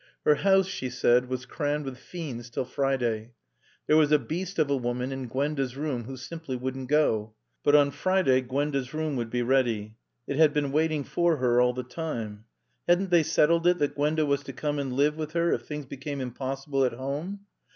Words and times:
Her 0.25 0.33
house, 0.33 0.65
she 0.65 0.89
said, 0.89 1.29
was 1.29 1.45
crammed 1.45 1.85
with 1.85 1.95
fiends 1.99 2.49
till 2.49 2.65
Friday. 2.65 3.33
There 3.85 3.97
was 3.97 4.11
a 4.11 4.17
beast 4.17 4.57
of 4.57 4.71
a 4.71 4.75
woman 4.75 5.11
in 5.11 5.27
Gwenda's 5.27 5.77
room 5.77 6.05
who 6.05 6.17
simply 6.17 6.55
wouldn't 6.55 6.89
go. 6.89 7.35
But 7.63 7.75
on 7.75 7.91
Friday 7.91 8.41
Gwenda's 8.41 8.95
room 8.95 9.15
would 9.17 9.29
be 9.29 9.43
ready. 9.43 9.97
It 10.25 10.37
had 10.37 10.53
been 10.55 10.71
waiting 10.71 11.03
for 11.03 11.37
her 11.37 11.61
all 11.61 11.73
the 11.73 11.83
time. 11.83 12.45
Hadn't 12.89 13.11
they 13.11 13.21
settled 13.21 13.67
it 13.67 13.77
that 13.77 13.93
Gwenda 13.93 14.25
was 14.25 14.41
to 14.45 14.53
come 14.53 14.79
and 14.79 14.91
live 14.93 15.17
with 15.17 15.33
her 15.33 15.53
if 15.53 15.67
things 15.67 15.85
became 15.85 16.19
impossible 16.19 16.83
at 16.83 16.93
home? 16.93 17.41